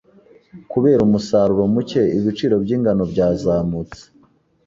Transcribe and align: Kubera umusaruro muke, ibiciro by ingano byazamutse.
Kubera 0.71 1.01
umusaruro 1.07 1.63
muke, 1.73 2.01
ibiciro 2.17 2.55
by 2.63 2.69
ingano 2.75 3.03
byazamutse. 3.11 4.01